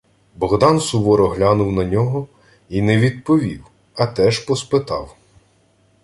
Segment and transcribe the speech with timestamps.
[0.35, 2.27] Богдан суворо глянув на нього
[2.69, 3.65] й не відповів,
[3.95, 5.15] а теж поспитав: